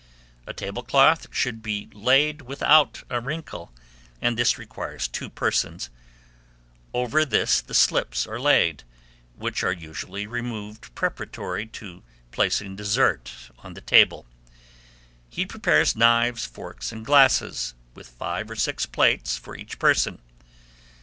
[0.47, 3.71] A tablecloth should be laid without a wrinkle;
[4.19, 5.91] and this requires two persons:
[6.91, 8.83] over this the slips are laid,
[9.35, 12.01] which are usually removed preparatory to
[12.31, 14.25] placing dessert on the table.
[15.29, 20.17] He prepares knives, forks, and glasses, with five or six plates for each person.